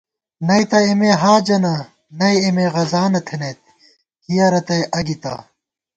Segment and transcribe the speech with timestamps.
[0.47, 1.73] نئ تہ اېمےحاجَنہ،
[2.19, 3.61] نئ اېمےغزانہ تھنَئیت
[4.23, 5.33] کِیَہ رتئ اگِتہ